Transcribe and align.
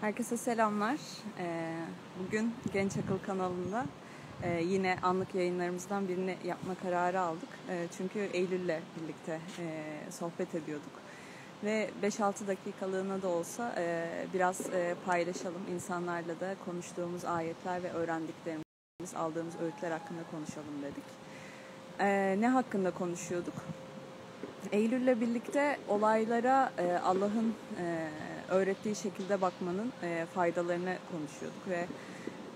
Herkese 0.00 0.36
selamlar. 0.36 0.98
Ee, 1.38 1.74
bugün 2.24 2.54
Genç 2.72 2.92
Akıl 2.96 3.18
kanalında 3.26 3.86
e, 4.42 4.62
yine 4.62 4.96
anlık 5.02 5.34
yayınlarımızdan 5.34 6.08
birini 6.08 6.36
yapma 6.44 6.74
kararı 6.74 7.20
aldık. 7.20 7.48
E, 7.68 7.86
çünkü 7.96 8.18
Eylül'le 8.18 8.80
birlikte 8.96 9.40
e, 9.58 9.84
sohbet 10.10 10.54
ediyorduk. 10.54 10.92
Ve 11.64 11.90
5-6 12.02 12.46
dakikalığına 12.46 13.22
da 13.22 13.28
olsa 13.28 13.74
biraz 14.34 14.60
paylaşalım. 15.06 15.62
insanlarla 15.74 16.40
da 16.40 16.56
konuştuğumuz 16.64 17.24
ayetler 17.24 17.82
ve 17.82 17.92
öğrendiklerimiz, 17.92 19.14
aldığımız 19.16 19.54
öğütler 19.60 19.90
hakkında 19.90 20.20
konuşalım 20.30 20.82
dedik. 20.82 21.04
Ne 22.40 22.48
hakkında 22.48 22.90
konuşuyorduk? 22.90 23.54
Eylül'le 24.72 25.20
birlikte 25.20 25.78
olaylara 25.88 26.72
Allah'ın 27.04 27.54
öğrettiği 28.48 28.96
şekilde 28.96 29.40
bakmanın 29.40 29.92
e, 30.02 30.26
faydalarını 30.34 30.96
konuşuyorduk 31.12 31.68
ve 31.68 31.86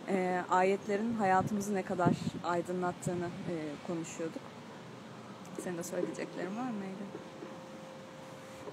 e, 0.09 0.43
ayetlerin 0.51 1.15
hayatımızı 1.15 1.75
ne 1.75 1.83
kadar 1.83 2.13
aydınlattığını 2.45 3.27
e, 3.27 3.55
konuşuyorduk. 3.87 4.43
Senin 5.61 5.79
de 5.79 5.83
söyleyeceklerin 5.83 6.57
var 6.57 6.71
mı 6.71 6.85
Eylül? 6.85 7.23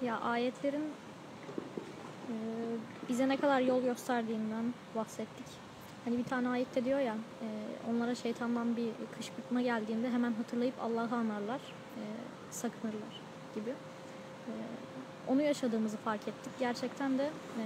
Ya 0.08 0.20
ayetlerin 0.20 0.84
e, 2.30 2.34
bize 3.10 3.30
ne 3.30 3.38
kadar 3.38 3.62
yol 3.62 3.84
gösterdiğinden 3.84 4.74
bahsettik. 4.96 5.46
Hani 6.06 6.18
bir 6.18 6.24
tane 6.24 6.50
ayette 6.50 6.86
diyor 6.86 7.00
ya 7.00 7.16
e, 7.42 7.48
onlara 7.90 8.16
şeytandan 8.16 8.78
bir 8.78 8.90
kışkırtma 9.18 9.62
geldiğinde 9.62 10.10
hemen 10.10 10.34
hatırlayıp 10.34 10.76
Allah'ı 10.82 11.16
anarlar, 11.16 11.60
e, 11.98 12.04
sakınırlar 12.52 13.22
gibi. 13.56 13.70
E, 14.48 14.54
onu 15.30 15.42
yaşadığımızı 15.42 15.98
fark 15.98 16.22
ettik. 16.22 16.52
Gerçekten 16.60 17.18
de 17.18 17.24
e, 17.58 17.64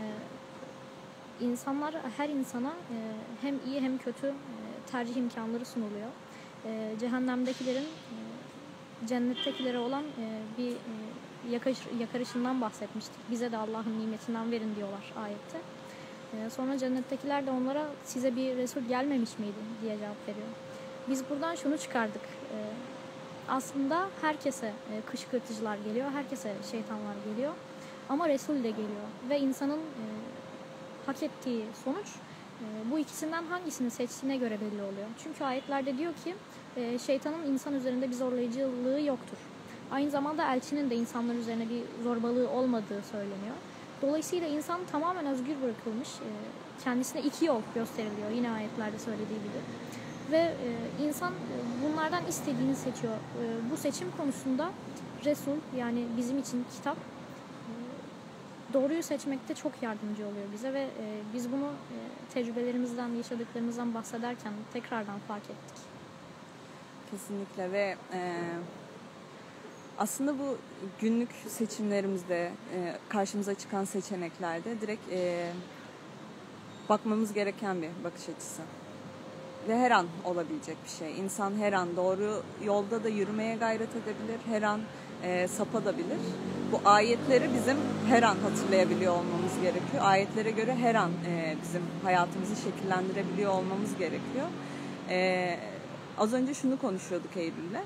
insanlar 1.45 1.95
her 2.17 2.29
insana 2.29 2.69
e, 2.69 2.97
hem 3.41 3.55
iyi 3.67 3.81
hem 3.81 3.97
kötü 3.97 4.27
e, 4.27 4.33
tercih 4.91 5.15
imkanları 5.15 5.65
sunuluyor. 5.65 6.09
E, 6.65 6.91
cehennemdekilerin 6.99 7.83
e, 7.83 8.17
cennettekilere 9.07 9.77
olan 9.77 10.03
e, 10.03 10.25
bir 10.57 10.71
e, 10.71 10.93
yakış, 11.51 11.77
yakarışından 11.99 12.61
bahsetmiştik. 12.61 13.31
Bize 13.31 13.51
de 13.51 13.57
Allah'ın 13.57 13.99
nimetinden 13.99 14.51
verin 14.51 14.75
diyorlar 14.75 15.13
ayette. 15.17 15.57
E, 16.33 16.49
sonra 16.49 16.77
cennettekiler 16.77 17.45
de 17.45 17.51
onlara 17.51 17.85
size 18.03 18.35
bir 18.35 18.57
Resul 18.57 18.81
gelmemiş 18.81 19.39
miydi 19.39 19.59
diye 19.81 19.97
cevap 19.97 20.27
veriyor. 20.27 20.47
Biz 21.09 21.29
buradan 21.29 21.55
şunu 21.55 21.77
çıkardık. 21.77 22.21
E, 22.21 22.57
aslında 23.49 24.07
herkese 24.21 24.67
e, 24.67 25.01
kışkırtıcılar 25.11 25.77
geliyor, 25.77 26.11
herkese 26.11 26.53
şeytanlar 26.71 27.15
geliyor. 27.25 27.53
Ama 28.09 28.29
Resul 28.29 28.55
de 28.55 28.69
geliyor 28.69 29.07
ve 29.29 29.39
insanın 29.39 29.79
e, 29.79 30.03
hak 31.05 31.23
ettiği 31.23 31.65
sonuç 31.85 32.07
e, 32.07 32.91
bu 32.91 32.99
ikisinden 32.99 33.43
hangisini 33.43 33.91
seçtiğine 33.91 34.37
göre 34.37 34.57
belli 34.61 34.81
oluyor. 34.81 35.07
Çünkü 35.23 35.43
ayetlerde 35.43 35.97
diyor 35.97 36.13
ki 36.23 36.35
şeytanın 37.05 37.45
insan 37.45 37.73
üzerinde 37.73 38.09
bir 38.09 38.15
zorlayıcılığı 38.15 39.01
yoktur. 39.01 39.37
Aynı 39.91 40.11
zamanda 40.11 40.53
elçinin 40.53 40.89
de 40.89 40.95
insanlar 40.95 41.35
üzerine 41.35 41.69
bir 41.69 42.03
zorbalığı 42.03 42.49
olmadığı 42.49 43.01
söyleniyor. 43.11 43.55
Dolayısıyla 44.01 44.47
insan 44.47 44.79
tamamen 44.91 45.25
özgür 45.25 45.55
bırakılmış. 45.61 46.09
Kendisine 46.83 47.21
iki 47.21 47.45
yol 47.45 47.61
gösteriliyor 47.75 48.29
yine 48.29 48.51
ayetlerde 48.51 48.99
söylediği 48.99 49.39
gibi 49.39 49.57
ve 50.31 50.37
e, 50.37 51.03
insan 51.03 51.33
e, 51.33 51.55
bunlardan 51.83 52.25
istediğini 52.27 52.75
seçiyor. 52.75 53.13
E, 53.13 53.71
bu 53.71 53.77
seçim 53.77 54.07
konusunda 54.17 54.71
Resul 55.25 55.57
yani 55.77 56.05
bizim 56.17 56.39
için 56.39 56.65
kitap 56.75 56.97
doğruyu 58.73 59.03
seçmekte 59.03 59.55
çok 59.55 59.71
yardımcı 59.81 60.27
oluyor 60.27 60.45
bize 60.53 60.73
ve 60.73 60.87
biz 61.33 61.51
bunu 61.51 61.69
tecrübelerimizden, 62.33 63.07
yaşadıklarımızdan 63.07 63.93
bahsederken 63.93 64.53
tekrardan 64.73 65.19
fark 65.27 65.43
ettik. 65.43 65.77
Kesinlikle 67.11 67.71
ve 67.71 67.97
e, 68.13 68.39
aslında 69.97 70.39
bu 70.39 70.57
günlük 71.01 71.29
seçimlerimizde 71.47 72.51
e, 72.75 72.97
karşımıza 73.09 73.55
çıkan 73.55 73.85
seçeneklerde 73.85 74.81
direkt 74.81 75.11
e, 75.11 75.51
bakmamız 76.89 77.33
gereken 77.33 77.81
bir 77.81 77.89
bakış 78.03 78.29
açısı 78.29 78.61
ve 79.67 79.79
her 79.79 79.91
an 79.91 80.07
olabilecek 80.25 80.77
bir 80.85 80.89
şey. 80.89 81.19
İnsan 81.19 81.53
her 81.55 81.73
an 81.73 81.95
doğru 81.95 82.43
yolda 82.65 83.03
da 83.03 83.09
yürümeye 83.09 83.55
gayret 83.55 83.89
edebilir, 83.89 84.39
her 84.49 84.61
an 84.61 84.81
e, 85.23 85.47
sapabilir. 85.47 86.19
Bu 86.71 86.81
ayetleri 86.85 87.49
bizim 87.53 87.77
her 88.07 88.23
an 88.23 88.35
hatırlayabiliyor 88.35 89.13
olmamız 89.13 89.61
gerekiyor. 89.61 90.03
Ayetlere 90.03 90.51
göre 90.51 90.75
her 90.75 90.95
an 90.95 91.11
e, 91.27 91.55
bizim 91.63 91.81
hayatımızı 92.03 92.55
şekillendirebiliyor 92.55 93.51
olmamız 93.51 93.97
gerekiyor. 93.97 94.47
E, 95.09 95.59
az 96.17 96.33
önce 96.33 96.53
şunu 96.53 96.79
konuşuyorduk 96.79 97.37
Eylül'le. 97.37 97.81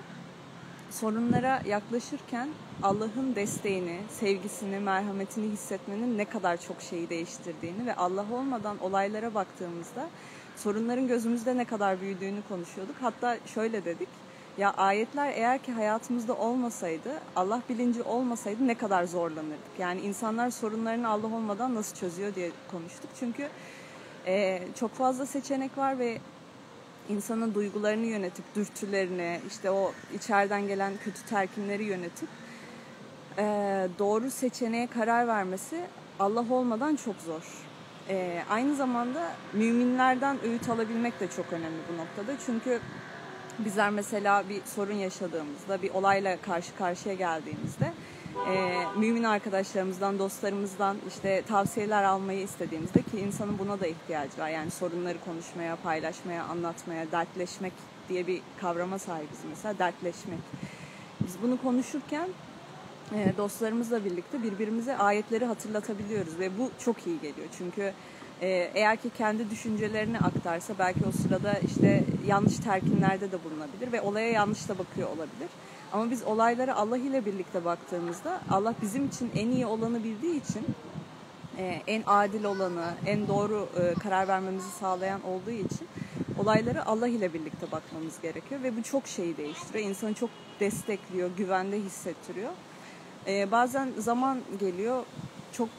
Sorunlara 0.92 1.62
yaklaşırken 1.66 2.50
Allah'ın 2.84 3.36
desteğini, 3.36 4.00
sevgisini, 4.10 4.80
merhametini 4.80 5.52
hissetmenin 5.52 6.18
ne 6.18 6.26
kadar 6.26 6.62
çok 6.62 6.82
şeyi 6.82 7.10
değiştirdiğini 7.10 7.86
ve 7.86 7.96
Allah 7.96 8.26
olmadan 8.34 8.78
olaylara 8.82 9.34
baktığımızda 9.34 10.10
sorunların 10.58 11.08
gözümüzde 11.08 11.58
ne 11.58 11.66
kadar 11.66 12.02
büyüdüğünü 12.02 12.42
konuşuyorduk. 12.50 12.96
Hatta 13.02 13.38
şöyle 13.54 13.86
dedik. 13.86 14.10
Ya 14.58 14.74
ayetler 14.74 15.32
eğer 15.36 15.60
ki 15.60 15.72
hayatımızda 15.72 16.34
olmasaydı, 16.34 17.10
Allah 17.36 17.62
bilinci 17.70 18.04
olmasaydı 18.04 18.68
ne 18.68 18.76
kadar 18.76 19.04
zorlanırdık. 19.04 19.80
Yani 19.80 20.02
insanlar 20.02 20.50
sorunlarını 20.50 21.10
Allah 21.10 21.28
olmadan 21.28 21.76
nasıl 21.76 21.96
çözüyor 21.96 22.36
diye 22.36 22.52
konuştuk. 22.72 23.10
Çünkü 23.20 23.50
e, 24.28 24.62
çok 24.80 24.94
fazla 24.94 25.26
seçenek 25.26 25.78
var 25.78 26.00
ve 26.00 26.18
insanın 27.10 27.54
duygularını 27.54 28.06
yönetip 28.06 28.46
dürtülerini, 28.56 29.40
işte 29.48 29.72
o 29.72 29.92
içeriden 30.16 30.68
gelen 30.68 30.94
kötü 31.04 31.26
terkinleri 31.26 31.84
yönetip 31.84 32.30
e, 33.38 33.44
doğru 34.00 34.32
seçeneğe 34.32 34.88
karar 34.88 35.28
vermesi 35.28 35.82
Allah 36.20 36.46
olmadan 36.50 36.96
çok 36.96 37.16
zor. 37.16 37.67
E, 38.10 38.44
aynı 38.50 38.76
zamanda 38.76 39.32
müminlerden 39.54 40.38
öğüt 40.44 40.70
alabilmek 40.70 41.20
de 41.20 41.28
çok 41.28 41.54
önemli 41.54 41.78
bu 41.94 41.98
noktada. 41.98 42.40
Çünkü 42.46 42.80
bizler 43.60 43.90
mesela 43.90 44.50
bir 44.50 44.62
sorun 44.66 44.94
yaşadığımızda, 44.94 45.82
bir 45.82 45.94
olayla 45.94 46.38
karşı 46.42 46.76
karşıya 46.76 47.16
geldiğimizde 47.16 47.94
e, 48.50 48.84
mümin 48.98 49.24
arkadaşlarımızdan, 49.24 50.20
dostlarımızdan 50.20 50.98
işte 51.08 51.44
tavsiyeler 51.48 52.04
almayı 52.04 52.42
istediğimizde 52.42 53.02
ki 53.02 53.20
insanın 53.20 53.60
buna 53.60 53.80
da 53.80 53.88
ihtiyacı 53.88 54.38
var. 54.38 54.50
Yani 54.50 54.72
sorunları 54.72 55.18
konuşmaya, 55.26 55.76
paylaşmaya, 55.76 56.44
anlatmaya, 56.44 57.12
dertleşmek 57.12 57.74
diye 58.10 58.28
bir 58.28 58.42
kavrama 58.62 59.00
sahibiz 59.00 59.40
mesela 59.50 59.80
dertleşmek. 59.80 60.40
Biz 61.22 61.42
bunu 61.42 61.62
konuşurken 61.62 62.28
dostlarımızla 63.38 64.06
birlikte 64.06 64.44
birbirimize 64.44 64.98
ayetleri 64.98 65.46
hatırlatabiliyoruz 65.46 66.40
ve 66.40 66.58
bu 66.58 66.72
çok 66.80 67.08
iyi 67.08 67.22
geliyor. 67.22 67.48
Çünkü 67.58 67.94
e, 68.42 68.72
eğer 68.76 68.98
ki 68.98 69.10
kendi 69.18 69.50
düşüncelerini 69.50 70.20
aktarsa 70.20 70.74
belki 70.80 71.00
o 71.10 71.12
sırada 71.12 71.54
işte 71.54 72.04
yanlış 72.28 72.58
terkinlerde 72.58 73.32
de 73.32 73.44
bulunabilir 73.44 73.92
ve 73.92 74.02
olaya 74.02 74.30
yanlış 74.32 74.70
da 74.70 74.78
bakıyor 74.78 75.08
olabilir. 75.08 75.50
Ama 75.94 76.12
biz 76.12 76.24
olaylara 76.24 76.76
Allah 76.76 76.98
ile 76.98 77.26
birlikte 77.26 77.66
baktığımızda 77.66 78.42
Allah 78.50 78.74
bizim 78.82 79.06
için 79.06 79.32
en 79.36 79.48
iyi 79.48 79.66
olanı 79.66 80.04
bildiği 80.04 80.42
için 80.42 80.66
e, 81.58 81.82
en 81.88 82.04
adil 82.06 82.44
olanı, 82.44 82.94
en 83.06 83.28
doğru 83.28 83.70
karar 84.04 84.28
vermemizi 84.28 84.72
sağlayan 84.80 85.24
olduğu 85.24 85.52
için 85.52 85.88
olaylara 86.40 86.86
Allah 86.86 87.08
ile 87.08 87.34
birlikte 87.34 87.72
bakmamız 87.72 88.22
gerekiyor 88.22 88.64
ve 88.64 88.78
bu 88.78 88.84
çok 88.84 89.08
şeyi 89.08 89.38
değiştiriyor. 89.38 89.90
İnsanı 89.90 90.14
çok 90.14 90.30
destekliyor, 90.60 91.30
güvende 91.38 91.80
hissettiriyor. 91.80 92.52
Ee, 93.28 93.52
bazen 93.52 93.90
zaman 93.98 94.40
geliyor 94.60 95.04
çok 95.52 95.70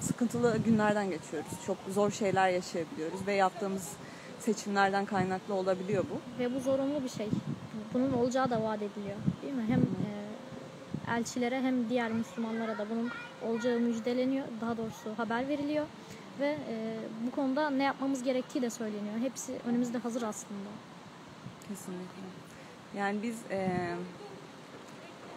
sıkıntılı 0.00 0.58
günlerden 0.58 1.10
geçiyoruz. 1.10 1.52
Çok 1.66 1.76
zor 1.94 2.10
şeyler 2.10 2.48
yaşayabiliyoruz 2.48 3.26
ve 3.26 3.34
yaptığımız 3.34 3.88
seçimlerden 4.38 5.04
kaynaklı 5.04 5.54
olabiliyor 5.54 6.04
bu. 6.10 6.42
Ve 6.42 6.54
bu 6.54 6.60
zorunlu 6.60 7.04
bir 7.04 7.08
şey. 7.08 7.28
Bunun 7.94 8.12
olacağı 8.12 8.50
da 8.50 8.62
vaat 8.62 8.82
ediliyor. 8.82 9.16
Değil 9.42 9.54
mi? 9.54 9.64
Hem 9.68 9.80
e, 9.80 11.18
elçilere 11.18 11.60
hem 11.60 11.88
diğer 11.88 12.12
Müslümanlara 12.12 12.78
da 12.78 12.86
bunun 12.90 13.10
olacağı 13.46 13.78
müjdeleniyor. 13.78 14.44
Daha 14.60 14.76
doğrusu 14.76 15.18
haber 15.18 15.48
veriliyor. 15.48 15.86
Ve 16.40 16.56
e, 16.68 16.96
bu 17.26 17.30
konuda 17.30 17.70
ne 17.70 17.82
yapmamız 17.82 18.22
gerektiği 18.22 18.62
de 18.62 18.70
söyleniyor. 18.70 19.18
Hepsi 19.20 19.52
önümüzde 19.66 19.98
hazır 19.98 20.22
aslında. 20.22 20.70
Kesinlikle. 21.68 22.22
Yani 22.96 23.22
biz 23.22 23.36
e, 23.50 23.70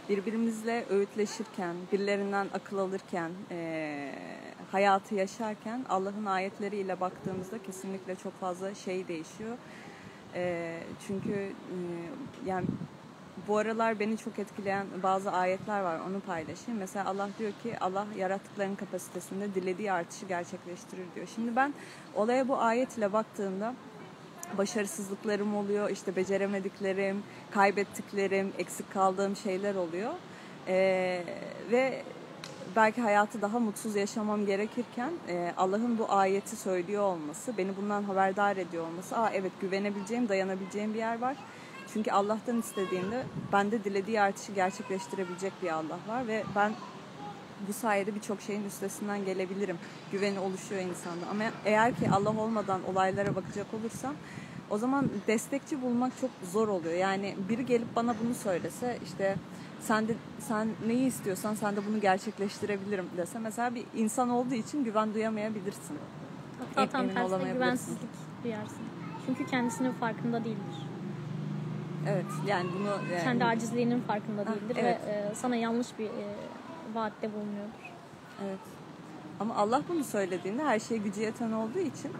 birbirimizle 0.09 0.85
öğütleşirken, 0.89 1.75
birilerinden 1.91 2.47
akıl 2.53 2.77
alırken, 2.77 3.31
e, 3.51 4.11
hayatı 4.71 5.15
yaşarken 5.15 5.85
Allah'ın 5.89 6.25
ayetleriyle 6.25 6.99
baktığımızda 6.99 7.63
kesinlikle 7.63 8.15
çok 8.15 8.39
fazla 8.39 8.75
şey 8.75 9.07
değişiyor. 9.07 9.57
E, 10.35 10.77
çünkü 11.07 11.33
e, 11.33 11.75
yani 12.45 12.65
bu 13.47 13.57
aralar 13.57 13.99
beni 13.99 14.17
çok 14.17 14.39
etkileyen 14.39 14.87
bazı 15.03 15.31
ayetler 15.31 15.81
var. 15.81 15.99
Onu 16.09 16.19
paylaşayım. 16.19 16.79
Mesela 16.79 17.05
Allah 17.05 17.29
diyor 17.39 17.51
ki 17.63 17.79
Allah 17.79 18.07
yarattıkların 18.17 18.75
kapasitesinde 18.75 19.55
dilediği 19.55 19.91
artışı 19.91 20.25
gerçekleştirir 20.25 21.05
diyor. 21.15 21.27
Şimdi 21.35 21.55
ben 21.55 21.73
olaya 22.15 22.47
bu 22.47 22.57
ayet 22.57 22.97
ile 22.97 23.13
baktığımda 23.13 23.73
başarısızlıklarım 24.57 25.55
oluyor, 25.55 25.89
işte 25.89 26.15
beceremediklerim, 26.15 27.23
kaybettiklerim, 27.51 28.53
eksik 28.57 28.93
kaldığım 28.93 29.35
şeyler 29.35 29.75
oluyor. 29.75 30.13
Ee, 30.67 31.23
ve 31.71 32.03
belki 32.75 33.01
hayatı 33.01 33.41
daha 33.41 33.59
mutsuz 33.59 33.95
yaşamam 33.95 34.45
gerekirken 34.45 35.11
e, 35.27 35.53
Allah'ın 35.57 35.97
bu 35.97 36.11
ayeti 36.11 36.55
söylüyor 36.55 37.03
olması, 37.03 37.57
beni 37.57 37.77
bundan 37.77 38.03
haberdar 38.03 38.57
ediyor 38.57 38.87
olması, 38.87 39.17
aa 39.17 39.29
evet 39.33 39.51
güvenebileceğim, 39.61 40.29
dayanabileceğim 40.29 40.93
bir 40.93 40.99
yer 40.99 41.21
var. 41.21 41.37
Çünkü 41.93 42.11
Allah'tan 42.11 42.59
istediğimde 42.59 43.23
bende 43.53 43.83
dilediği 43.83 44.21
artışı 44.21 44.51
gerçekleştirebilecek 44.51 45.53
bir 45.63 45.69
Allah 45.69 45.99
var 46.07 46.27
ve 46.27 46.43
ben 46.55 46.71
bu 47.67 47.73
sayede 47.73 48.15
birçok 48.15 48.41
şeyin 48.41 48.65
üstesinden 48.65 49.25
gelebilirim. 49.25 49.77
Güveni 50.11 50.39
oluşuyor 50.39 50.81
insanda. 50.81 51.25
Ama 51.31 51.43
eğer 51.65 51.95
ki 51.95 52.09
Allah 52.09 52.41
olmadan 52.41 52.79
olaylara 52.83 53.35
bakacak 53.35 53.67
olursam 53.73 54.13
o 54.69 54.77
zaman 54.77 55.09
destekçi 55.27 55.81
bulmak 55.81 56.11
çok 56.21 56.29
zor 56.51 56.67
oluyor. 56.67 56.93
Yani 56.93 57.35
biri 57.49 57.65
gelip 57.65 57.95
bana 57.95 58.15
bunu 58.23 58.33
söylese 58.33 58.97
işte 59.05 59.35
sen 59.81 60.07
de 60.07 60.13
sen 60.39 60.67
neyi 60.87 61.07
istiyorsan 61.07 61.53
sen 61.55 61.75
de 61.75 61.79
bunu 61.89 62.01
gerçekleştirebilirim 62.01 63.05
dese 63.17 63.39
mesela 63.39 63.75
bir 63.75 63.85
insan 63.95 64.29
olduğu 64.29 64.53
için 64.53 64.83
güven 64.83 65.13
duyamayabilirsin. 65.13 65.97
Hatta 66.59 66.91
tam 66.91 67.01
emin 67.01 67.13
tersine 67.13 67.53
güvensizlik 67.53 68.09
duyarsın. 68.43 68.83
Çünkü 69.25 69.45
kendisinin 69.45 69.91
farkında 69.91 70.43
değildir. 70.43 70.87
Evet 72.07 72.25
yani 72.47 72.69
bunu 72.79 73.13
yani, 73.13 73.23
Kendi 73.23 73.45
acizliğinin 73.45 74.01
farkında 74.01 74.41
Ha, 74.41 74.45
değildir 74.45 74.77
evet. 74.79 74.99
ve 75.07 75.11
e, 75.11 75.35
sana 75.35 75.55
yanlış 75.55 75.87
bir 75.99 76.05
e, 76.05 76.25
vaatte 76.95 77.33
bulunuyordur. 77.33 77.91
Evet. 78.45 78.59
Ama 79.39 79.55
Allah 79.55 79.81
bunu 79.89 80.03
söylediğinde 80.03 80.63
her 80.63 80.79
şey 80.79 80.97
gücü 80.97 81.21
yeten 81.21 81.51
olduğu 81.51 81.79
için 81.79 82.11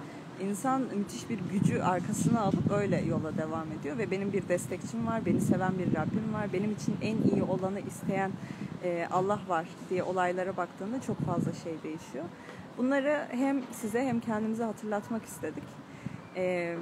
insan 0.42 0.82
müthiş 0.82 1.30
bir 1.30 1.40
gücü 1.40 1.82
arkasına 1.82 2.42
alıp 2.42 2.72
öyle 2.72 3.02
yola 3.02 3.38
devam 3.38 3.72
ediyor 3.80 3.98
ve 3.98 4.12
benim 4.12 4.34
bir 4.34 4.48
destekçim 4.48 5.08
var, 5.08 5.26
beni 5.26 5.42
seven 5.42 5.80
bir 5.80 5.96
Rabbim 5.96 6.34
var, 6.34 6.54
benim 6.54 6.72
için 6.72 6.98
en 7.02 7.18
iyi 7.18 7.44
olanı 7.44 7.80
isteyen 7.80 8.32
e, 8.84 9.08
Allah 9.12 9.40
var 9.48 9.68
diye 9.90 10.04
olaylara 10.04 10.58
baktığında 10.58 11.02
çok 11.02 11.20
fazla 11.20 11.54
şey 11.54 11.74
değişiyor. 11.84 12.26
Bunları 12.78 13.26
hem 13.30 13.62
size 13.72 14.06
hem 14.06 14.20
kendimize 14.20 14.64
hatırlatmak 14.64 15.26
istedik. 15.26 15.64
E, 16.36 16.76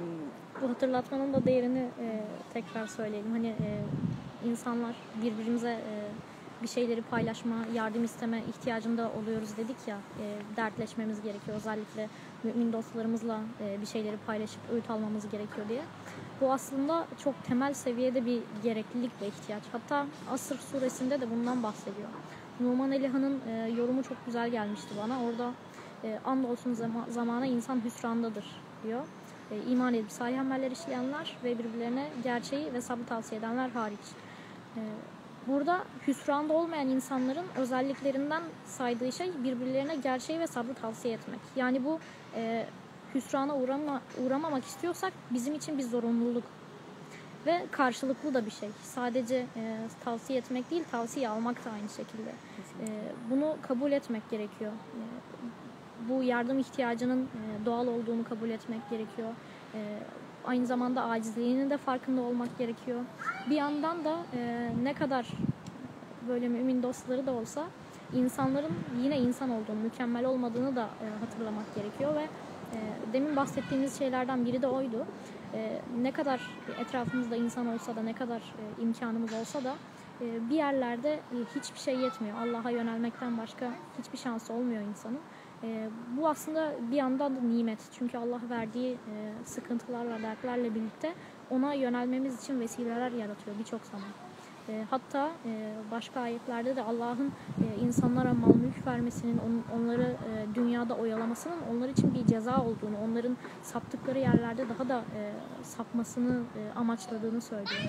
Bu 0.62 0.68
hatırlatmanın 0.68 1.32
da 1.32 1.44
değerini 1.44 1.88
e, 2.00 2.24
tekrar 2.52 2.86
söyleyelim. 2.86 3.30
Hani 3.30 3.48
e, 3.48 3.80
insanlar 4.48 4.94
birbirimize 5.22 5.70
e, 5.70 5.94
bir 6.62 6.68
şeyleri 6.68 7.02
paylaşma, 7.02 7.54
yardım 7.74 8.04
isteme 8.04 8.42
ihtiyacında 8.48 9.10
oluyoruz 9.18 9.56
dedik 9.56 9.76
ya. 9.86 9.96
E, 9.96 10.56
dertleşmemiz 10.56 11.22
gerekiyor. 11.22 11.56
Özellikle 11.56 12.08
mümin 12.44 12.72
dostlarımızla 12.72 13.40
e, 13.60 13.80
bir 13.80 13.86
şeyleri 13.86 14.16
paylaşıp 14.26 14.60
öğüt 14.72 14.90
almamız 14.90 15.30
gerekiyor 15.30 15.68
diye. 15.68 15.82
Bu 16.40 16.52
aslında 16.52 17.06
çok 17.24 17.44
temel 17.44 17.74
seviyede 17.74 18.26
bir 18.26 18.40
gereklilik 18.62 19.22
ve 19.22 19.26
ihtiyaç. 19.26 19.62
Hatta 19.72 20.06
Asır 20.30 20.58
suresinde 20.58 21.20
de 21.20 21.30
bundan 21.30 21.62
bahsediyor. 21.62 22.08
Numan 22.60 22.92
Elihan'ın 22.92 23.40
e, 23.48 23.70
yorumu 23.76 24.02
çok 24.02 24.26
güzel 24.26 24.50
gelmişti 24.50 24.88
bana. 25.02 25.24
Orada 25.24 25.52
e, 26.04 26.18
andolsun 26.24 26.74
zama, 26.74 27.06
zamana 27.08 27.46
insan 27.46 27.84
hüsrandadır 27.84 28.44
diyor. 28.84 29.04
E, 29.50 29.70
iman 29.70 29.94
edip 29.94 30.10
salih 30.10 30.40
ameller 30.40 30.70
işleyenler 30.70 31.36
ve 31.44 31.58
birbirlerine 31.58 32.08
gerçeği 32.24 32.72
ve 32.72 32.80
sabrı 32.80 33.04
tavsiye 33.04 33.38
edenler 33.38 33.70
hariç. 33.70 34.00
E, 34.76 34.80
burada 35.46 35.84
hüsranda 36.06 36.52
olmayan 36.52 36.88
insanların 36.88 37.46
özelliklerinden 37.56 38.42
saydığı 38.66 39.12
şey 39.12 39.30
birbirlerine 39.44 39.96
gerçeği 39.96 40.40
ve 40.40 40.46
sabrı 40.46 40.74
tavsiye 40.74 41.14
etmek. 41.14 41.40
Yani 41.56 41.84
bu 41.84 41.98
e, 42.36 42.66
hüsrana 43.14 43.56
uğrama, 43.56 44.02
uğramamak 44.24 44.64
istiyorsak 44.64 45.12
bizim 45.30 45.54
için 45.54 45.78
bir 45.78 45.82
zorunluluk 45.82 46.44
ve 47.46 47.66
karşılıklı 47.70 48.34
da 48.34 48.46
bir 48.46 48.50
şey. 48.50 48.68
Sadece 48.82 49.36
e, 49.36 49.76
tavsiye 50.04 50.38
etmek 50.38 50.70
değil, 50.70 50.84
tavsiye 50.90 51.28
almak 51.28 51.64
da 51.64 51.70
aynı 51.70 51.88
şekilde. 51.88 52.30
E, 52.80 52.86
bunu 53.30 53.56
kabul 53.62 53.92
etmek 53.92 54.30
gerekiyor. 54.30 54.72
E, 54.72 55.02
bu 56.08 56.22
yardım 56.22 56.58
ihtiyacının 56.58 57.22
e, 57.22 57.66
doğal 57.66 57.86
olduğunu 57.86 58.24
kabul 58.24 58.50
etmek 58.50 58.90
gerekiyor. 58.90 59.28
E, 59.74 59.98
aynı 60.44 60.66
zamanda 60.66 61.04
acizliğinin 61.04 61.70
de 61.70 61.76
farkında 61.76 62.20
olmak 62.20 62.58
gerekiyor. 62.58 63.00
Bir 63.50 63.56
yandan 63.56 64.04
da 64.04 64.16
e, 64.34 64.70
ne 64.82 64.94
kadar 64.94 65.26
böyle 66.28 66.48
mümin 66.48 66.82
dostları 66.82 67.26
da 67.26 67.32
olsa 67.32 67.64
insanların 68.12 68.72
yine 69.02 69.18
insan 69.18 69.50
olduğunu, 69.50 69.80
mükemmel 69.82 70.24
olmadığını 70.24 70.76
da 70.76 70.82
e, 70.82 71.24
hatırlamak 71.24 71.74
gerekiyor 71.74 72.14
ve 72.14 72.22
e, 72.22 72.78
demin 73.12 73.36
bahsettiğimiz 73.36 73.98
şeylerden 73.98 74.44
biri 74.44 74.62
de 74.62 74.66
oydu. 74.66 75.06
E, 75.54 75.80
ne 76.02 76.12
kadar 76.12 76.40
etrafımızda 76.80 77.36
insan 77.36 77.66
olsa 77.66 77.96
da, 77.96 78.02
ne 78.02 78.12
kadar 78.12 78.38
e, 78.38 78.82
imkanımız 78.82 79.32
olsa 79.32 79.64
da 79.64 79.74
e, 80.20 80.50
bir 80.50 80.54
yerlerde 80.54 81.12
e, 81.12 81.36
hiçbir 81.56 81.78
şey 81.78 81.96
yetmiyor. 81.96 82.36
Allah'a 82.38 82.70
yönelmekten 82.70 83.38
başka 83.38 83.70
hiçbir 83.98 84.18
şansı 84.18 84.52
olmuyor 84.52 84.82
insanın. 84.82 85.20
E, 85.62 85.88
bu 86.16 86.28
aslında 86.28 86.72
bir 86.90 86.96
yandan 86.96 87.36
da 87.36 87.40
nimet. 87.40 87.78
Çünkü 87.98 88.18
Allah 88.18 88.40
verdiği 88.50 88.92
e, 88.92 89.44
sıkıntılarla, 89.44 90.22
dertlerle 90.22 90.74
birlikte 90.74 91.14
ona 91.50 91.74
yönelmemiz 91.74 92.42
için 92.42 92.60
vesileler 92.60 93.10
yaratıyor 93.10 93.58
birçok 93.58 93.80
zaman. 93.84 94.08
E, 94.68 94.84
hatta 94.90 95.30
e, 95.46 95.74
başka 95.90 96.20
ayetlerde 96.20 96.76
de 96.76 96.82
Allah'ın 96.82 97.32
e, 97.58 97.84
insanlara 97.84 98.34
mal 98.34 98.54
mülk 98.54 98.86
vermesinin, 98.86 99.38
on, 99.38 99.78
onları 99.78 100.02
e, 100.02 100.54
dünyada 100.54 100.94
oyalamasının 100.94 101.58
onlar 101.72 101.88
için 101.88 102.14
bir 102.14 102.26
ceza 102.26 102.64
olduğunu, 102.64 102.96
onların 103.04 103.36
saptıkları 103.62 104.18
yerlerde 104.18 104.68
daha 104.68 104.88
da 104.88 104.98
e, 104.98 105.32
sapmasını 105.62 106.40
e, 106.56 106.78
amaçladığını 106.78 107.40
söylüyor. 107.40 107.80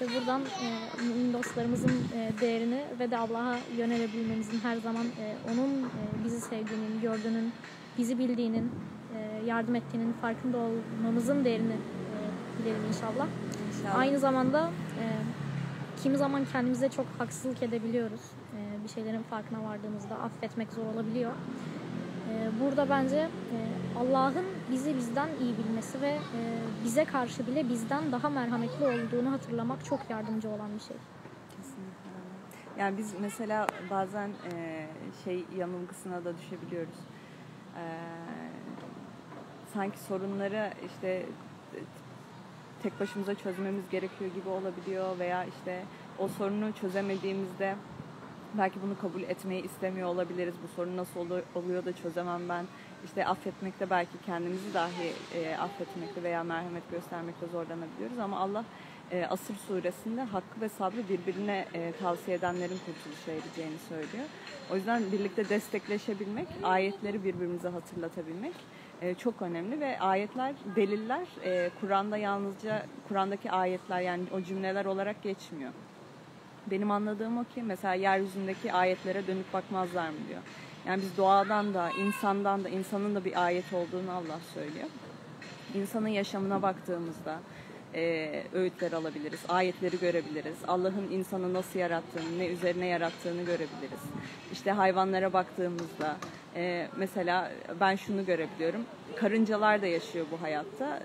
İşte 0.00 0.20
buradan 0.20 0.40
e, 0.40 1.32
dostlarımızın 1.32 1.90
e, 1.90 2.40
değerini 2.40 2.84
ve 3.00 3.10
de 3.10 3.18
Allah'a 3.18 3.56
yönelebilmemizin 3.76 4.60
her 4.60 4.76
zaman 4.76 5.04
e, 5.04 5.36
onun 5.52 5.82
e, 5.82 6.24
bizi 6.24 6.40
sevdiğinin, 6.40 7.00
gördüğünün, 7.02 7.52
bizi 7.98 8.18
bildiğinin, 8.18 8.70
e, 9.16 9.46
yardım 9.46 9.74
ettiğinin 9.74 10.12
farkında 10.12 10.56
olmamızın 10.58 11.44
değerini 11.44 11.72
e, 11.72 12.16
bilelim 12.62 12.80
inşallah. 12.88 13.26
inşallah. 13.68 13.98
Aynı 13.98 14.18
zamanda 14.18 14.70
e, 15.00 15.04
kimi 16.02 16.16
zaman 16.16 16.44
kendimize 16.52 16.88
çok 16.88 17.06
haksızlık 17.18 17.62
edebiliyoruz. 17.62 18.20
E, 18.56 18.84
bir 18.84 18.88
şeylerin 18.88 19.22
farkına 19.22 19.64
vardığımızda 19.64 20.14
affetmek 20.14 20.72
zor 20.72 20.94
olabiliyor. 20.94 21.32
E, 22.30 22.50
burada 22.60 22.90
bence 22.90 23.16
e, 23.16 23.56
Allah'ın 24.00 24.44
bizi 24.70 24.96
bizden 24.96 25.28
iyi 25.40 25.54
bilmesi 25.58 26.00
ve 26.00 26.08
e, 26.08 26.40
bize 26.84 27.04
karşı 27.04 27.46
bile 27.46 27.68
bizden 27.68 28.12
daha 28.12 28.28
merhametli 28.30 28.84
olduğunu 28.86 29.32
hatırlamak 29.32 29.84
çok 29.84 30.10
yardımcı 30.10 30.48
olan 30.48 30.74
bir 30.74 30.80
şey. 30.80 30.96
Kesinlikle. 31.56 32.10
Yani 32.78 32.98
biz 32.98 33.14
mesela 33.20 33.66
bazen 33.90 34.28
e, 34.52 34.86
şey 35.24 35.44
yanılgısına 35.58 36.24
da 36.24 36.38
düşebiliyoruz. 36.38 36.98
E, 37.76 37.84
sanki 39.74 39.98
sorunları 39.98 40.72
işte 40.86 41.26
tek 42.82 43.00
başımıza 43.00 43.34
çözmemiz 43.34 43.84
gerekiyor 43.90 44.30
gibi 44.34 44.48
olabiliyor 44.48 45.18
veya 45.18 45.44
işte 45.44 45.84
o 46.18 46.28
sorunu 46.28 46.72
çözemediğimizde 46.72 47.76
belki 48.58 48.82
bunu 48.82 48.98
kabul 48.98 49.22
etmeyi 49.22 49.62
istemiyor 49.62 50.08
olabiliriz. 50.08 50.54
Bu 50.62 50.68
sorun 50.76 50.96
nasıl 50.96 51.20
olu- 51.20 51.42
oluyor 51.54 51.84
da 51.84 51.92
çözemem 51.92 52.48
ben. 52.48 52.64
İşte 53.04 53.26
affetmekte 53.26 53.90
belki 53.90 54.18
kendimizi 54.26 54.74
dahi 54.74 55.12
e, 55.34 55.56
affetmekte 55.56 56.22
veya 56.22 56.44
merhamet 56.44 56.90
göstermekte 56.90 57.46
zorlanabiliyoruz 57.46 58.18
ama 58.18 58.38
Allah 58.38 58.64
e, 59.10 59.26
Asır 59.26 59.54
suresinde 59.56 60.22
hakkı 60.22 60.60
ve 60.60 60.68
sabrı 60.68 61.08
birbirine 61.08 61.66
e, 61.74 61.92
tavsiye 62.00 62.36
edenlerin 62.36 62.78
kurtuluşa 62.86 63.32
ereceğini 63.32 63.78
söylüyor. 63.88 64.24
O 64.72 64.76
yüzden 64.76 65.02
birlikte 65.12 65.48
destekleşebilmek, 65.48 66.48
ayetleri 66.62 67.24
birbirimize 67.24 67.68
hatırlatabilmek 67.68 68.54
e, 69.02 69.14
çok 69.14 69.42
önemli 69.42 69.80
ve 69.80 70.00
ayetler, 70.00 70.54
deliller 70.76 71.26
e, 71.44 71.70
Kur'an'da 71.80 72.16
yalnızca 72.16 72.86
Kur'an'daki 73.08 73.50
ayetler 73.50 74.00
yani 74.00 74.24
o 74.32 74.42
cümleler 74.42 74.84
olarak 74.84 75.22
geçmiyor. 75.22 75.72
Benim 76.70 76.90
anladığım 76.90 77.38
o 77.38 77.44
ki 77.44 77.62
mesela 77.62 77.94
yeryüzündeki 77.94 78.72
ayetlere 78.72 79.26
dönüp 79.26 79.52
bakmazlar 79.52 80.08
mı 80.08 80.16
diyor. 80.28 80.40
Yani 80.86 81.02
biz 81.02 81.16
doğadan 81.16 81.74
da, 81.74 81.90
insandan 81.90 82.64
da, 82.64 82.68
insanın 82.68 83.14
da 83.14 83.24
bir 83.24 83.44
ayet 83.44 83.72
olduğunu 83.72 84.12
Allah 84.12 84.38
söylüyor. 84.54 84.88
İnsanın 85.74 86.08
yaşamına 86.08 86.62
baktığımızda 86.62 87.38
e, 87.94 88.42
öğütler 88.52 88.92
alabiliriz, 88.92 89.40
ayetleri 89.48 89.98
görebiliriz. 89.98 90.56
Allah'ın 90.68 91.10
insanı 91.12 91.54
nasıl 91.54 91.78
yarattığını, 91.78 92.38
ne 92.38 92.46
üzerine 92.46 92.86
yarattığını 92.86 93.42
görebiliriz. 93.42 94.00
İşte 94.52 94.70
hayvanlara 94.70 95.32
baktığımızda 95.32 96.16
e, 96.56 96.88
mesela 96.96 97.52
ben 97.80 97.96
şunu 97.96 98.26
görebiliyorum. 98.26 98.80
Karıncalar 99.16 99.82
da 99.82 99.86
yaşıyor 99.86 100.26
bu 100.32 100.42
hayatta. 100.42 101.02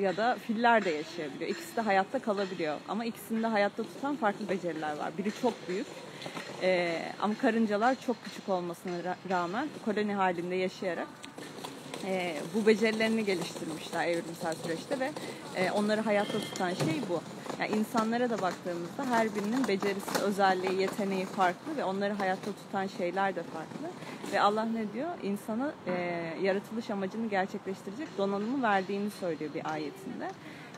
Ya 0.00 0.16
da 0.16 0.36
filler 0.46 0.84
de 0.84 0.90
yaşayabiliyor. 0.90 1.50
İkisi 1.50 1.76
de 1.76 1.80
hayatta 1.80 2.18
kalabiliyor. 2.18 2.76
Ama 2.88 3.04
ikisini 3.04 3.42
de 3.42 3.46
hayatta 3.46 3.82
tutan 3.82 4.16
farklı 4.16 4.48
beceriler 4.48 4.96
var. 4.96 5.10
Biri 5.18 5.32
çok 5.42 5.68
büyük. 5.68 5.86
E, 6.62 6.98
ama 7.20 7.34
karıncalar 7.42 7.96
çok 8.06 8.24
küçük 8.24 8.48
olmasına 8.48 8.92
ra- 8.92 9.30
rağmen 9.30 9.68
koloni 9.84 10.14
halinde 10.14 10.54
yaşayarak 10.54 11.08
e, 12.06 12.36
bu 12.54 12.66
becerilerini 12.66 13.24
geliştirmişler 13.24 14.06
evrimsel 14.08 14.54
süreçte 14.62 15.00
ve 15.00 15.10
e, 15.56 15.70
onları 15.70 16.00
hayatta 16.00 16.38
tutan 16.38 16.74
şey 16.74 17.00
bu. 17.08 17.20
Yani 17.60 17.76
insanlara 17.76 18.30
da 18.30 18.42
baktığımızda 18.42 19.06
her 19.10 19.34
birinin 19.34 19.68
becerisi, 19.68 20.22
özelliği, 20.22 20.80
yeteneği 20.80 21.24
farklı 21.24 21.76
ve 21.76 21.84
onları 21.84 22.12
hayatta 22.12 22.52
tutan 22.52 22.86
şeyler 22.86 23.36
de 23.36 23.42
farklı. 23.42 23.88
Ve 24.32 24.40
Allah 24.40 24.64
ne 24.64 24.92
diyor? 24.92 25.08
İnsana 25.22 25.72
e, 25.86 25.92
yaratılış 26.42 26.90
amacını 26.90 27.28
gerçekleştirecek 27.28 28.08
donanımı 28.18 28.62
verdiğini 28.62 29.10
söylüyor 29.10 29.54
bir 29.54 29.72
ayetinde. 29.72 30.30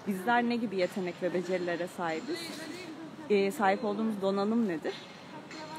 Bizler 0.07 0.43
ne 0.43 0.57
gibi 0.57 0.77
yetenek 0.77 1.15
ve 1.23 1.35
becerilere 1.35 1.87
sahibiz? 1.97 2.39
E, 3.31 3.51
sahip 3.51 3.85
olduğumuz 3.85 4.23
donanım 4.23 4.69
nedir? 4.69 4.95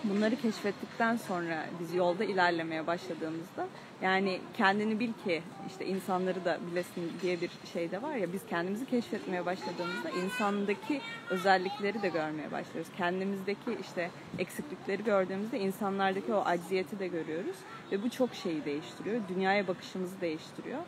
Bunları 0.04 0.36
keşfettikten 0.36 1.16
sonra 1.16 1.66
biz 1.80 1.94
yolda 1.94 2.24
ilerlemeye 2.24 2.88
başladığımızda 2.88 3.68
yani 4.02 4.40
kendini 4.58 5.00
bil 5.00 5.14
ki 5.26 5.44
işte 5.68 5.86
insanları 5.86 6.46
da 6.46 6.58
bilesin 6.72 7.12
diye 7.22 7.42
bir 7.42 7.50
şey 7.74 7.92
de 7.92 8.02
var 8.02 8.16
ya 8.16 8.34
biz 8.34 8.42
kendimizi 8.50 8.86
keşfetmeye 8.86 9.46
başladığımızda 9.46 10.10
insandaki 10.10 11.02
özellikleri 11.30 12.02
de 12.02 12.10
görmeye 12.10 12.52
başlıyoruz. 12.52 12.92
Kendimizdeki 12.98 13.78
işte 13.82 14.10
eksiklikleri 14.40 15.04
gördüğümüzde 15.04 15.60
insanlardaki 15.60 16.34
o 16.34 16.44
acziyeti 16.46 17.00
de 17.00 17.08
görüyoruz 17.08 17.56
ve 17.92 18.04
bu 18.04 18.10
çok 18.10 18.36
şeyi 18.36 18.66
değiştiriyor. 18.66 19.22
Dünyaya 19.30 19.68
bakışımızı 19.68 20.22
değiştiriyor. 20.22 20.80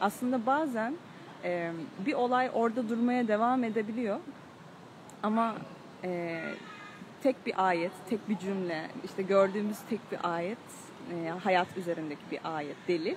Aslında 0.00 0.46
bazen 0.46 0.94
bir 2.06 2.14
olay 2.14 2.50
orada 2.54 2.88
durmaya 2.88 3.28
devam 3.28 3.64
edebiliyor 3.64 4.20
ama 5.22 5.54
e, 6.04 6.40
tek 7.22 7.46
bir 7.46 7.68
ayet, 7.68 7.92
tek 8.10 8.28
bir 8.28 8.38
cümle, 8.38 8.88
işte 9.04 9.22
gördüğümüz 9.22 9.76
tek 9.90 10.12
bir 10.12 10.18
ayet, 10.34 10.58
e, 11.12 11.28
hayat 11.28 11.76
üzerindeki 11.76 12.22
bir 12.30 12.40
ayet, 12.44 12.76
delil, 12.88 13.16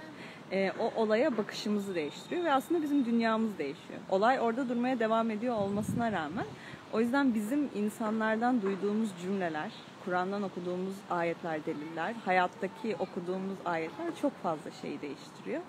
e, 0.51 0.71
o 0.79 1.01
olaya 1.01 1.37
bakışımızı 1.37 1.95
değiştiriyor 1.95 2.43
ve 2.43 2.53
aslında 2.53 2.81
bizim 2.81 3.05
dünyamız 3.05 3.57
değişiyor. 3.57 3.99
Olay 4.09 4.39
orada 4.39 4.69
durmaya 4.69 4.99
devam 4.99 5.31
ediyor 5.31 5.55
olmasına 5.55 6.11
rağmen, 6.11 6.45
o 6.93 6.99
yüzden 6.99 7.33
bizim 7.33 7.69
insanlardan 7.75 8.61
duyduğumuz 8.61 9.09
cümleler, 9.21 9.71
Kur'an'dan 10.05 10.43
okuduğumuz 10.43 10.95
ayetler, 11.09 11.65
deliller, 11.65 12.15
hayattaki 12.25 12.95
okuduğumuz 12.95 13.57
ayetler 13.65 14.07
çok 14.21 14.43
fazla 14.43 14.71
şeyi 14.71 15.01
değiştiriyor. 15.01 15.61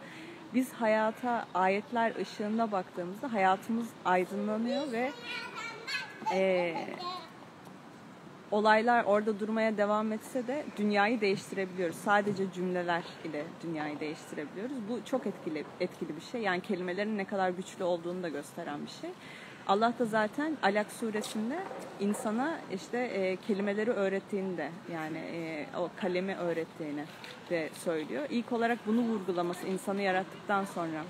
Biz 0.54 0.72
hayata 0.72 1.46
ayetler 1.54 2.16
ışığında 2.20 2.72
baktığımızda 2.72 3.32
hayatımız 3.32 3.86
aydınlanıyor 4.04 4.92
ve 4.92 5.12
e, 6.34 6.74
olaylar 8.50 9.04
orada 9.04 9.40
durmaya 9.40 9.76
devam 9.76 10.12
etse 10.12 10.46
de 10.46 10.64
dünyayı 10.76 11.20
değiştirebiliyoruz. 11.20 11.96
Sadece 11.96 12.52
cümleler 12.52 13.02
ile 13.24 13.44
dünyayı 13.62 14.00
değiştirebiliyoruz. 14.00 14.76
Bu 14.90 15.04
çok 15.04 15.26
etkili 15.26 15.64
etkili 15.80 16.16
bir 16.16 16.22
şey. 16.22 16.40
Yani 16.40 16.60
kelimelerin 16.60 17.18
ne 17.18 17.24
kadar 17.24 17.50
güçlü 17.50 17.84
olduğunu 17.84 18.22
da 18.22 18.28
gösteren 18.28 18.84
bir 18.86 18.90
şey. 18.90 19.10
Allah 19.66 19.92
da 19.98 20.04
zaten 20.04 20.56
Alak 20.62 20.92
suresinde 20.92 21.58
insana 22.00 22.58
işte 22.74 22.98
e, 22.98 23.36
kelimeleri 23.36 23.90
öğrettiğini 23.90 24.56
de 24.56 24.70
yani 24.92 25.18
e, 25.18 25.66
o 25.78 25.90
kalemi 25.96 26.36
öğrettiğini 26.36 27.04
de 27.50 27.70
söylüyor. 27.84 28.26
İlk 28.30 28.52
olarak 28.52 28.78
bunu 28.86 29.00
vurgulaması 29.00 29.66
insanı 29.66 30.02
yarattıktan 30.02 30.64
sonra 30.64 31.04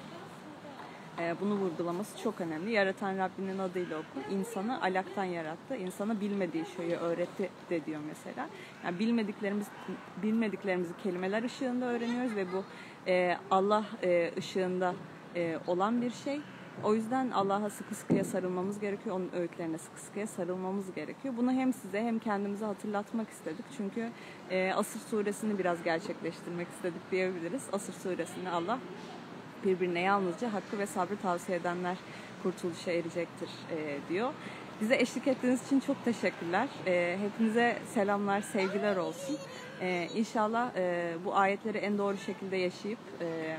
bunu 1.41 1.55
vurgulaması 1.55 2.23
çok 2.23 2.41
önemli. 2.41 2.73
Yaratan 2.73 3.19
Rabbinin 3.19 3.59
adıyla 3.59 3.99
oku. 3.99 4.35
İnsanı 4.35 4.83
alaktan 4.83 5.25
yarattı. 5.25 5.77
İnsana 5.77 6.21
bilmediği 6.21 6.65
şeyi 6.77 6.97
öğretti 6.97 7.51
de 7.71 7.85
diyor 7.85 8.01
mesela. 8.09 8.49
Yani 8.85 8.99
bilmediklerimiz 8.99 9.67
bilmediklerimizi 10.23 10.97
kelimeler 11.03 11.43
ışığında 11.43 11.85
öğreniyoruz 11.85 12.37
ve 12.37 12.53
bu 12.53 12.65
e, 13.07 13.37
Allah 13.51 13.85
e, 14.03 14.33
ışığında 14.39 14.95
e, 15.37 15.59
olan 15.67 16.03
bir 16.03 16.11
şey. 16.11 16.41
O 16.85 16.95
yüzden 16.95 17.31
Allah'a 17.31 17.71
sıkı 17.71 17.95
sıkıya 17.95 18.25
sarılmamız 18.25 18.81
gerekiyor. 18.81 19.17
Onun 19.17 19.31
öğütlerine 19.33 19.79
sıkı 19.79 20.01
sıkıya 20.01 20.27
sarılmamız 20.27 20.95
gerekiyor. 20.95 21.35
Bunu 21.37 21.53
hem 21.53 21.73
size 21.73 22.03
hem 22.03 22.19
kendimize 22.19 22.65
hatırlatmak 22.65 23.31
istedik. 23.31 23.65
Çünkü 23.77 24.11
Asır 24.75 25.01
suresini 25.01 25.59
biraz 25.59 25.83
gerçekleştirmek 25.83 26.69
istedik 26.69 27.11
diyebiliriz. 27.11 27.63
Asır 27.73 27.93
suresini 27.93 28.51
Allah 28.51 28.79
birbirine 29.65 30.01
yalnızca 30.01 30.53
hakkı 30.53 30.79
ve 30.79 30.87
sabrı 30.87 31.17
tavsiye 31.17 31.59
edenler 31.59 31.97
kurtuluşa 32.43 32.91
erecektir 32.91 33.49
e, 33.71 33.99
diyor. 34.09 34.33
Bize 34.81 34.97
eşlik 34.97 35.27
ettiğiniz 35.27 35.67
için 35.67 35.81
çok 35.81 36.05
teşekkürler. 36.05 36.69
E, 36.87 37.19
hepinize 37.23 37.79
selamlar, 37.95 38.41
sevgiler 38.41 38.97
olsun. 38.97 39.37
E, 39.81 40.09
inşallah 40.15 40.71
e, 40.77 41.15
bu 41.25 41.37
ayetleri 41.37 41.79
en 41.79 41.99
doğru 41.99 42.17
şekilde 42.19 42.57
yaşayıp 42.57 42.99
e, 43.21 43.57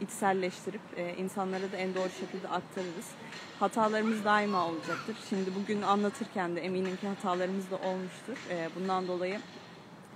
içselleştirip 0.00 0.80
e, 0.96 1.14
insanlara 1.16 1.72
da 1.72 1.76
en 1.76 1.94
doğru 1.94 2.10
şekilde 2.20 2.48
aktarırız. 2.48 3.10
Hatalarımız 3.60 4.24
daima 4.24 4.66
olacaktır. 4.68 5.16
Şimdi 5.28 5.50
bugün 5.62 5.82
anlatırken 5.82 6.56
de 6.56 6.60
eminim 6.60 6.96
ki 6.96 7.08
hatalarımız 7.08 7.70
da 7.70 7.76
olmuştur. 7.76 8.36
E, 8.50 8.68
bundan 8.76 9.08
dolayı 9.08 9.40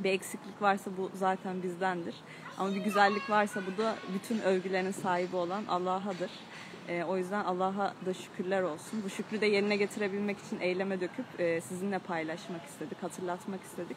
bir 0.05 0.11
eksiklik 0.11 0.62
varsa 0.62 0.90
bu 0.99 1.11
zaten 1.14 1.62
bizdendir. 1.62 2.14
Ama 2.59 2.75
bir 2.75 2.81
güzellik 2.81 3.31
varsa 3.31 3.61
bu 3.67 3.83
da 3.83 3.95
bütün 4.14 4.40
övgülerin 4.40 4.90
sahibi 4.90 5.37
olan 5.37 5.64
Allah'adır. 5.69 6.31
E, 6.88 7.05
o 7.05 7.17
yüzden 7.17 7.45
Allah'a 7.45 7.95
da 8.07 8.14
şükürler 8.14 8.62
olsun. 8.62 9.02
Bu 9.05 9.11
şükrü 9.11 9.40
de 9.40 9.47
yerine 9.47 9.76
getirebilmek 9.76 10.38
için 10.38 10.61
eyleme 10.61 11.00
döküp 11.00 11.40
e, 11.40 11.61
sizinle 11.61 11.99
paylaşmak 11.99 12.64
istedik, 12.64 13.02
hatırlatmak 13.02 13.62
istedik. 13.62 13.97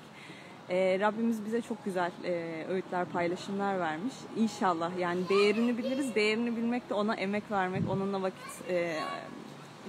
E, 0.70 1.00
Rabbimiz 1.00 1.46
bize 1.46 1.62
çok 1.62 1.86
güzel 1.86 2.12
e, 2.24 2.66
öğütler, 2.70 3.06
paylaşımlar 3.06 3.80
vermiş. 3.80 4.14
İnşallah 4.38 4.98
yani 5.00 5.30
değerini 5.30 5.78
biliriz. 5.78 6.16
Değerini 6.16 6.58
bilmek 6.58 6.90
de 6.90 6.94
ona 6.94 7.16
emek 7.16 7.52
vermek, 7.52 7.90
onunla 7.90 8.22
vakit 8.22 8.70
e, 8.70 9.00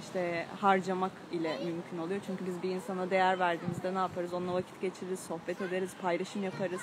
işte 0.03 0.45
harcamak 0.61 1.11
ile 1.31 1.57
mümkün 1.65 1.97
oluyor. 1.97 2.21
Çünkü 2.27 2.45
biz 2.45 2.63
bir 2.63 2.69
insana 2.69 3.09
değer 3.09 3.39
verdiğimizde 3.39 3.93
ne 3.93 3.97
yaparız? 3.97 4.33
Onunla 4.33 4.53
vakit 4.53 4.81
geçiririz, 4.81 5.19
sohbet 5.19 5.61
ederiz, 5.61 5.91
paylaşım 6.01 6.43
yaparız. 6.43 6.81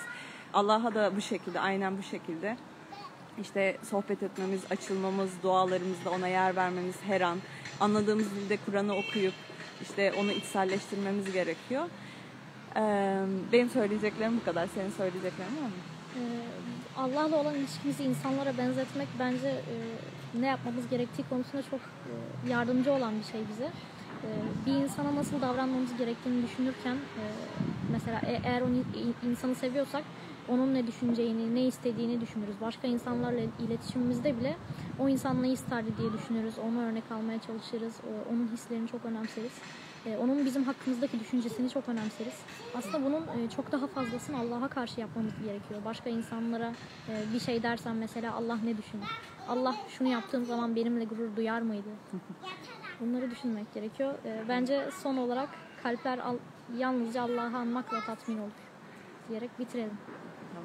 Allah'a 0.55 0.95
da 0.95 1.17
bu 1.17 1.21
şekilde, 1.21 1.61
aynen 1.61 1.99
bu 1.99 2.03
şekilde 2.03 2.57
işte 3.41 3.77
sohbet 3.91 4.23
etmemiz, 4.23 4.61
açılmamız, 4.71 5.31
dualarımızda 5.43 6.11
ona 6.11 6.29
yer 6.29 6.57
vermemiz 6.57 6.97
her 7.07 7.21
an. 7.21 7.39
Anladığımız 7.81 8.31
dilde 8.35 8.59
Kur'an'ı 8.67 8.97
okuyup 8.97 9.35
işte 9.83 10.13
onu 10.13 10.33
içselleştirmemiz 10.33 11.33
gerekiyor. 11.33 11.85
Ee, 12.77 12.81
benim 13.53 13.71
söyleyeceklerim 13.71 14.37
bu 14.41 14.45
kadar. 14.45 14.69
Senin 14.75 14.91
söyleyeceklerin 14.91 15.57
var 15.57 15.69
mı? 15.69 15.81
Allah'la 16.97 17.37
olan 17.37 17.55
ilişkimizi 17.55 18.05
insanlara 18.05 18.59
benzetmek 18.59 19.09
bence 19.19 19.61
ne 20.35 20.47
yapmamız 20.47 20.89
gerektiği 20.89 21.25
konusunda 21.31 21.63
çok 21.63 21.81
e, 21.81 22.51
yardımcı 22.51 22.93
olan 22.93 23.19
bir 23.19 23.25
şey 23.25 23.41
bize. 23.53 23.65
E, 23.65 24.29
bir 24.67 24.85
insana 24.85 25.17
nasıl 25.17 25.41
davranmamız 25.41 25.97
gerektiğini 25.97 26.43
düşünürken 26.43 26.95
e, 26.95 27.23
mesela 27.93 28.21
eğer 28.45 28.61
onu 28.61 28.85
insanı 29.31 29.55
seviyorsak 29.55 30.03
onun 30.49 30.75
ne 30.75 30.87
düşüneceğini, 30.87 31.55
ne 31.55 31.67
istediğini 31.67 32.21
düşünürüz. 32.21 32.61
Başka 32.61 32.89
insanlarla 32.89 33.41
iletişimimizde 33.59 34.37
bile 34.41 34.57
o 34.99 35.09
insan 35.09 35.43
ne 35.43 35.53
isterdi 35.53 35.89
diye 35.99 36.13
düşünürüz. 36.13 36.59
Onu 36.59 36.83
örnek 36.83 37.05
almaya 37.13 37.39
çalışırız. 37.41 38.01
O- 38.05 38.33
Onun 38.33 38.49
hislerini 38.49 38.89
çok 38.89 39.05
önemseriz. 39.05 39.53
E, 40.07 40.17
Onun 40.17 40.45
bizim 40.45 40.65
hakkımızdaki 40.65 41.21
düşüncesini 41.21 41.71
çok 41.71 41.89
önemseriz. 41.89 42.35
Aslında 42.75 43.05
bunun 43.05 43.23
e, 43.39 43.51
çok 43.57 43.73
daha 43.73 43.87
fazlasını 43.87 44.39
Allah'a 44.39 44.69
karşı 44.69 45.01
yapmamız 45.01 45.33
gerekiyor. 45.45 45.81
Başka 45.85 46.11
insanlara 46.11 46.73
e, 47.09 47.33
bir 47.35 47.41
şey 47.41 47.63
dersen 47.63 47.97
mesela 47.97 48.35
Allah 48.35 48.57
ne 48.65 48.77
düşünür? 48.79 49.09
Allah 49.49 49.75
şunu 49.89 50.09
yaptığım 50.09 50.45
zaman 50.45 50.77
benimle 50.77 51.05
gurur 51.05 51.37
duyar 51.37 51.61
mıydı? 51.61 51.89
Bunları 53.01 53.31
düşünmek 53.31 53.75
gerekiyor. 53.75 54.15
E, 54.25 54.45
Bence 54.49 54.89
son 55.03 55.17
olarak 55.17 55.49
kalpler 55.83 56.19
al- 56.19 56.39
yalnızca 56.79 57.23
Allah'ı 57.23 57.57
anmakla 57.57 58.01
tatmin 58.01 58.39
olur 58.39 58.51
diyerek 59.29 59.59
bitirelim. 59.59 59.99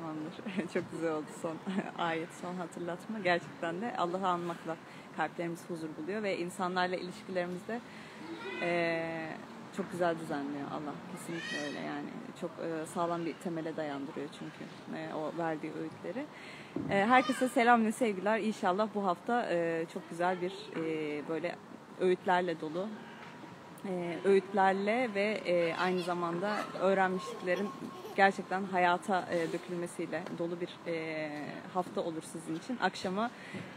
Tamamdır. 0.05 0.33
Çok 0.74 0.91
güzel 0.91 1.12
oldu 1.13 1.25
son 1.41 1.55
ayet, 1.97 2.29
son 2.41 2.55
hatırlatma. 2.55 3.19
Gerçekten 3.19 3.81
de 3.81 3.93
Allah'ı 3.97 4.27
anmakla 4.27 4.75
kalplerimiz 5.17 5.69
huzur 5.69 5.89
buluyor 6.03 6.24
ve 6.24 6.38
insanlarla 6.38 6.95
ilişkilerimizde 6.95 7.79
eee, 8.62 9.27
çok 9.77 9.91
güzel 9.91 10.19
düzenliyor 10.19 10.67
Allah. 10.71 10.93
Kesinlikle 11.12 11.67
öyle 11.67 11.79
yani. 11.88 12.07
Çok 12.41 12.51
eee, 12.62 12.85
sağlam 12.85 13.25
bir 13.25 13.33
temele 13.33 13.77
dayandırıyor 13.77 14.27
çünkü 14.39 14.97
eee, 14.97 15.13
o 15.13 15.38
verdiği 15.38 15.71
öğütleri. 15.74 16.25
Eee, 16.89 17.05
herkese 17.05 17.47
selam 17.50 17.85
ve 17.85 17.91
sevgiler. 17.91 18.39
İnşallah 18.39 18.88
bu 18.95 19.05
hafta 19.05 19.50
eee, 19.51 19.85
çok 19.93 20.09
güzel 20.09 20.38
bir 20.41 20.53
eee, 20.75 21.24
böyle 21.29 21.55
öğütlerle 22.00 22.62
dolu 22.62 22.88
e, 23.89 24.17
öğütlerle 24.25 25.09
ve 25.15 25.41
e, 25.45 25.75
aynı 25.75 26.01
zamanda 26.01 26.55
öğrenmişliklerin 26.81 27.69
gerçekten 28.15 28.63
hayata 28.63 29.27
e, 29.31 29.53
dökülmesiyle 29.53 30.24
dolu 30.38 30.62
bir 30.62 30.91
e, 30.91 31.29
hafta 31.74 32.01
olur 32.01 32.22
sizin 32.22 32.55
için. 32.55 32.77
Akşama 32.81 33.31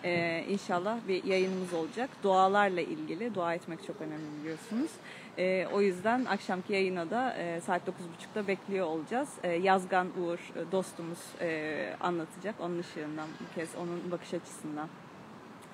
e, 0.05 0.45
inşallah 0.49 0.99
bir 1.09 1.25
yayınımız 1.25 1.75
olacak. 1.75 2.11
Dualarla 2.23 2.81
ilgili. 2.81 3.35
Dua 3.35 3.55
etmek 3.55 3.87
çok 3.87 4.01
önemli 4.01 4.41
biliyorsunuz. 4.41 4.91
E, 5.39 5.67
o 5.73 5.81
yüzden 5.81 6.25
akşamki 6.25 6.73
yayına 6.73 7.11
da 7.11 7.35
e, 7.35 7.61
saat 7.61 7.83
9.30'da 7.89 8.49
bekliyor 8.49 8.87
olacağız. 8.87 9.29
E, 9.43 9.49
Yazgan 9.53 10.07
Uğur 10.07 10.39
e, 10.39 10.73
dostumuz 10.73 11.19
e, 11.41 11.97
anlatacak. 12.01 12.55
Onun 12.61 12.79
ışığından 12.79 13.29
bir 13.41 13.55
kez, 13.55 13.69
onun 13.75 14.11
bakış 14.11 14.35
açısından 14.35 14.89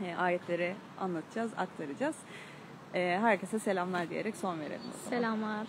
e, 0.04 0.14
ayetleri 0.14 0.74
anlatacağız, 1.00 1.50
aktaracağız. 1.56 2.16
E, 2.94 3.18
herkese 3.20 3.58
selamlar 3.58 4.10
diyerek 4.10 4.36
son 4.36 4.60
verelim. 4.60 4.92
Selamlar. 5.08 5.66